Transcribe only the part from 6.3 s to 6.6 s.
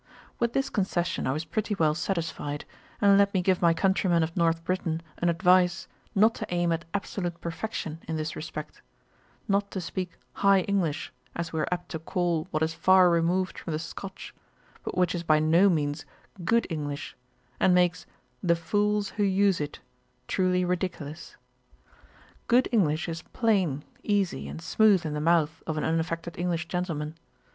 to